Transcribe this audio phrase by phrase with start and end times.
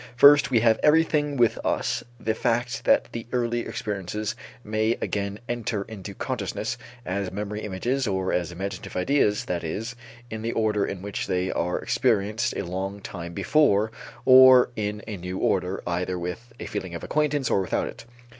[0.15, 5.83] First, we have everywhere with us the fact that the earlier experiences may again enter
[5.83, 9.95] into consciousness as memory images or as imaginative ideas, that is,
[10.31, 13.91] in the order in which they are experienced a long time before
[14.25, 18.05] or in a new order, either with a feeling of acquaintance or without it.